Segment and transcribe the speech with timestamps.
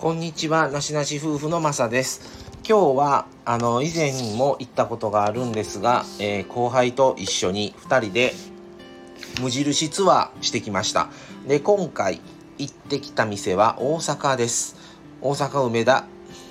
[0.00, 2.22] こんにちは、なしなし夫婦のまさです。
[2.66, 8.32] 今日は、あの、以前にも行ったことがあるんですが、えー後輩と一緒に2人で
[9.42, 11.10] 無印ツアーしてきました。
[11.46, 12.22] で、今回
[12.56, 14.76] 行ってきた店は大阪です。
[15.20, 16.06] 大阪梅田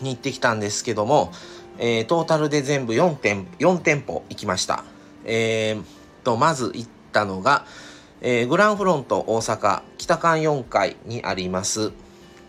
[0.00, 1.32] に行ってきたんですけども、
[1.78, 4.84] えートータルで全部4店 ,4 店舗行きました。
[5.24, 5.84] えー、
[6.22, 7.66] と、まず行ったのが、
[8.20, 11.90] えーグランフロント大阪北館4階にあります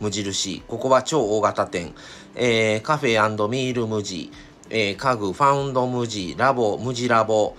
[0.00, 0.62] 無印。
[0.68, 1.94] ここは超大型店、
[2.34, 4.30] えーカフェミール無地、
[4.70, 6.34] えー家具ファウンド無地。
[6.36, 7.56] ラボ無地ラボ。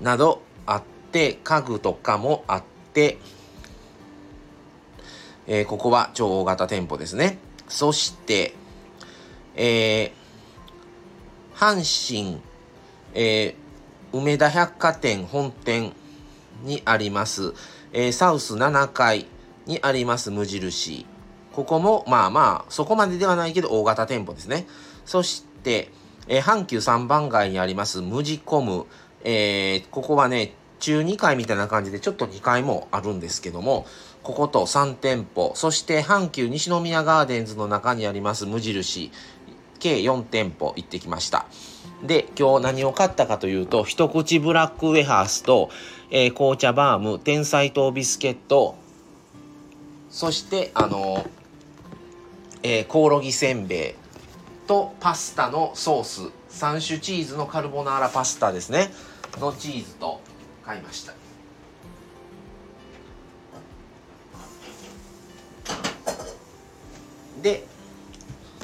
[0.00, 0.82] などあっ
[1.12, 3.18] て家具とかもあって、
[5.46, 7.38] えーここは超大型店舗ですね。
[7.68, 8.54] そして、
[9.56, 10.22] えー
[11.54, 12.40] 阪神、
[13.14, 13.62] えー
[14.12, 15.94] 梅田百貨店本店
[16.64, 17.54] にあります、
[17.92, 19.26] えーサウス7階
[19.66, 21.06] にあります無印。
[21.52, 24.66] ここもまあまあそこまでではないけど大型店舗ですね。
[25.04, 25.90] そして、
[26.28, 28.86] えー阪急3番街にあります無地コム、
[29.24, 33.86] えーここはね中2階みたいな感じでちょっと2階もあるんですけども
[34.22, 35.52] ここと3店舗。
[35.54, 39.10] そして阪急西宮ガーデンズの中にあります無印。
[39.82, 41.46] 計4店舗行ってきました。
[42.04, 45.70] で今日何を買ったかというと一口ブラックウェハースと、
[46.10, 48.76] えー紅茶バーム天才糖ビスケット。
[50.08, 51.26] そしてあの
[52.62, 53.94] えーコオロギせんべい
[54.66, 56.42] とパスタのソース。
[56.52, 58.92] 3種チーズのカルボナーラパスタですね。
[59.40, 60.20] のチーズと
[60.64, 61.14] 買いました。
[67.42, 67.64] で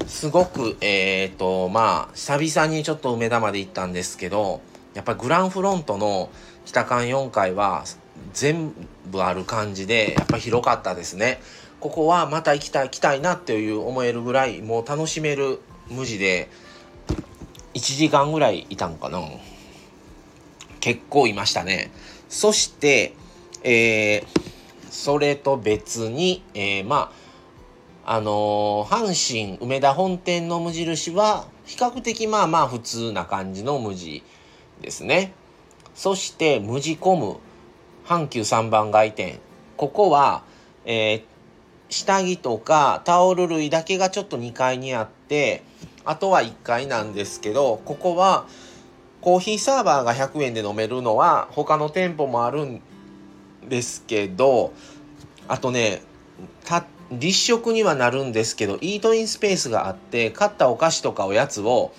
[0.06, 4.60] すごくえっ、とまあ久々にちょっと梅田まで行ったんですけど
[4.94, 6.30] やっぱりグランフロントの
[6.64, 7.84] 北館4階は
[8.32, 8.72] 全
[9.06, 11.40] 部ある感じでやっぱ広かったですね。
[11.80, 16.48] ここはまた行きたい行きたいなっていう思えるぐらいもう楽しめる無地で
[17.74, 19.20] 1時間ぐらいいたんかな。
[20.80, 21.90] 結構いましたね。
[22.28, 23.14] そして
[23.62, 24.48] えー
[24.90, 27.12] それと別に、えーま
[28.04, 34.24] ああのー阪神梅田本店の無印は比較的まあまあ普通な感じの無地
[34.80, 35.32] ですね。
[35.94, 37.36] そして無地コム
[38.06, 39.38] 阪急3番街店。
[39.76, 40.42] ここは、
[40.84, 41.37] えー
[41.88, 45.62] 下着とかタオル類だけがちょっと2階にあって
[46.04, 48.46] あとは1階なんですけどここは
[49.20, 52.80] コーヒーサーバーが100円で飲めるのは他の店舗もあるん
[53.68, 54.72] ですけど
[55.48, 56.02] あとね
[57.10, 61.92] 立食にはなるんですけどイートインスペースがあって買ったお菓子とかおやつを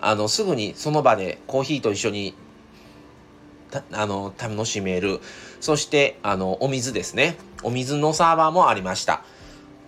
[0.00, 2.34] あのすぐにその場でコーヒーと一緒に
[3.92, 5.20] あの楽しめる。
[5.60, 7.36] そしてあのお水ですね。
[7.62, 9.24] お水のサーバーもありました。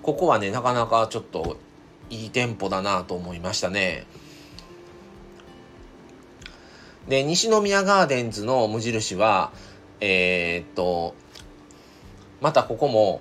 [0.02, 1.56] ここはねなかなかちょっと
[2.10, 4.06] いい店舗だなと思いましたね。
[7.08, 9.52] で西宮ガーデンズの無印は
[10.00, 11.14] えーっと
[12.40, 13.20] またここも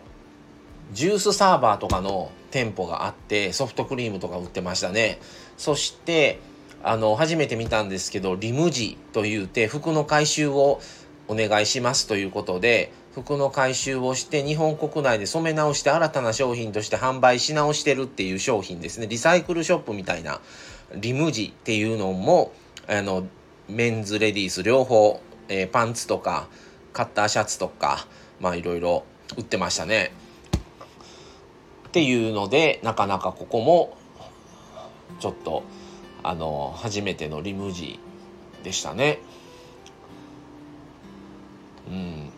[0.93, 5.19] ジュースサーバーとかの店舗があってソフトクリームとか売ってましたね。
[5.57, 6.39] そして
[6.83, 10.81] あの初めて見たんですけどリムジというて服の回収を
[11.27, 19.07] お願いしますということで服の回収をして日本国内で染め直して新たな商品として販売し直してるっていう商品ですね。
[19.07, 20.41] リサイクルショップみたいな
[20.95, 22.51] リムジっていうのも
[22.87, 23.25] あの
[23.69, 26.47] メンズレディース両方、えーパンツとか
[26.91, 28.07] カッターシャツとか
[28.41, 29.05] まあいろいろ
[29.37, 30.11] 売ってましたね。
[31.87, 33.95] っていうのでなかなかここも
[35.19, 35.63] ちょっと
[36.23, 37.99] あの初めてのリムジ
[38.63, 39.19] でしたね。
[41.87, 42.29] うん。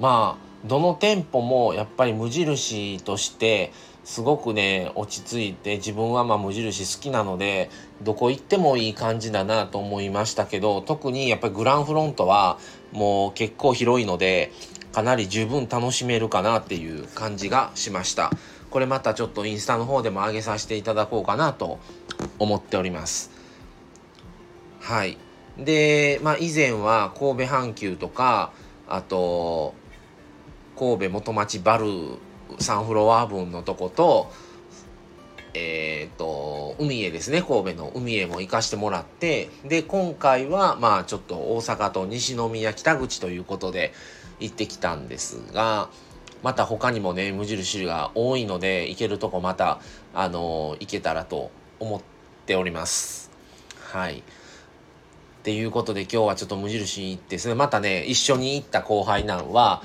[0.00, 3.72] まあどの店舗もやっぱり無印として
[4.04, 7.70] すごくね落ち着いて自分はまあ無印好きなので
[8.02, 12.58] どこ行ってもいい感じだなと思いましたけど特にやっぱりグランフロントは
[12.90, 14.50] もう結構広いので
[14.92, 18.32] かなり十分楽しめるかなっていう感じがしました。
[18.70, 21.78] これまたちょっとインスタの方でも上げさせていただこうかなと
[22.38, 23.30] 思っております。
[24.80, 25.18] はい。
[25.58, 28.52] でまあ以前は神戸阪急とか
[28.88, 29.74] あと
[30.78, 31.86] 神戸元町バル
[32.58, 34.30] 3フロア分のとこと
[35.54, 43.92] えっ、と海へですね神戸の海へも行かしてもらってで今回はまあちょっと大阪と西宮北口ということで
[44.38, 45.88] 行ってきたんですが
[46.42, 49.80] また他にもね無印が多いので行けるとこまた
[50.14, 51.50] あの行けたらと
[51.80, 52.00] 思っ
[52.46, 53.30] ております。
[53.92, 54.18] はい。
[54.18, 54.22] っ
[55.42, 59.82] ていうことで今日はちょっと無印に行ってですねまたね一緒に行った後輩なんは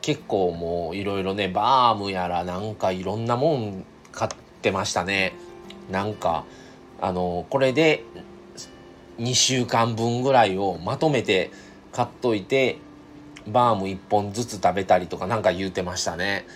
[0.00, 4.30] 結構もういろいろねバームやらなんかいろんなもん買っ
[4.60, 5.34] てましたね。
[5.90, 6.44] なんか
[7.00, 8.04] あのこれで
[9.18, 11.50] 2週間分ぐらいをまとめて
[11.92, 12.78] 買っといて
[13.46, 16.46] バーム1本ずつ食べたりとかなんか言うてましたね。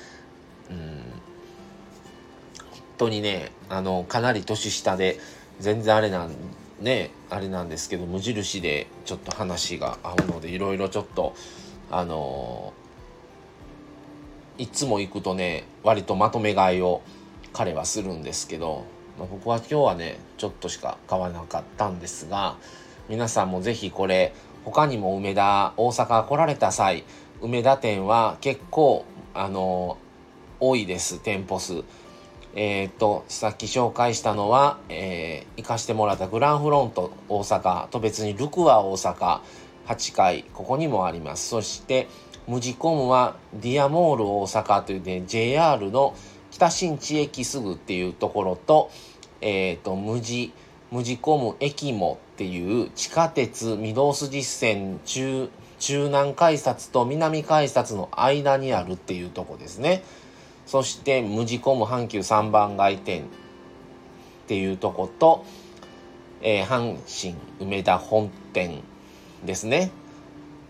[0.70, 1.07] うん。
[2.98, 5.18] 当にねあのかなり年下で
[5.60, 6.34] 全然あれなん
[6.80, 11.34] ねあれなんですけど無印でちょっと話が合うのでいろいろちょっと
[11.90, 12.72] あの
[14.58, 17.02] いつも行くとね割とまとめ買いを
[17.52, 18.84] 彼はするんですけど、
[19.18, 22.56] まあ、僕は今日はねちょっとしか買わなかったんですが
[23.08, 24.34] 皆さんも是非これ
[24.64, 27.04] 他にも梅田大阪来られた際
[27.40, 29.96] 梅田店は結構あの
[30.60, 31.84] 多いです店舗数。
[32.54, 39.40] えー、っとさっき紹介したのは、えー、行かしてもらったグランフロント大阪と別にルクア大阪
[39.86, 42.08] 8階ここにもありますそして
[42.46, 46.14] ムジコムはディアモール大阪というね JR の
[46.50, 48.90] 北新地駅すぐっていうところと
[49.40, 50.52] えっ、とムジ
[50.90, 60.02] ムジコム駅もっていう地下鉄御堂筋線中中南改札と南改札の間にあるっていうとこですね。
[60.68, 63.24] そして無地コム阪急3番街店っ
[64.48, 65.46] ていうとこと、
[66.42, 68.82] えー、阪神梅田本店
[69.46, 69.90] ですね。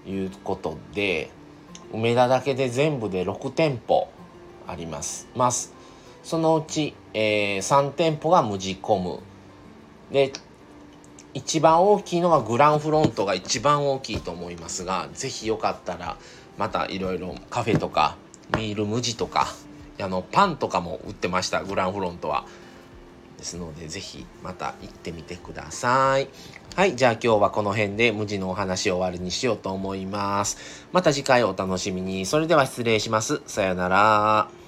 [0.07, 1.31] いうことで
[1.93, 4.09] 梅田だけで全部で6店舗
[4.69, 5.27] あります。
[5.35, 5.75] ます。
[6.23, 9.19] そのうち、えー、3店舗が無地コム
[10.13, 10.33] で
[11.35, 16.19] 一番大きいのはグランフロントが一番大きいと思いますが是非よかったら
[16.57, 18.17] またいろいろカフェとか
[18.57, 19.49] ミール無地とか
[20.01, 22.47] あのパンとかも売ってましたグランフロントは。
[23.39, 26.29] ですのでぜひまた行ってみてください。
[26.75, 30.87] はいじゃあ今日はこの辺で無地のお話を終わりにしようと思います。
[30.93, 32.27] また次回お楽しみに。
[32.27, 33.41] それでは失礼します。
[33.47, 34.68] さよなら。